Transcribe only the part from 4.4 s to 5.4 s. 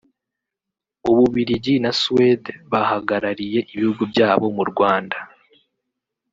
mu Rwanda